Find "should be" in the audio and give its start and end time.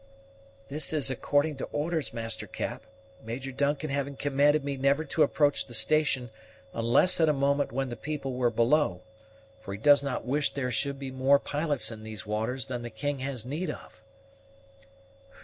10.71-11.11